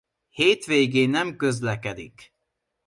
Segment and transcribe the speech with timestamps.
[0.29, 2.33] Hétvégén nem közlekedik.